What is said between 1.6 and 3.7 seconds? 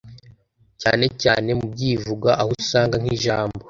byivugo ahousanga nk'ijambo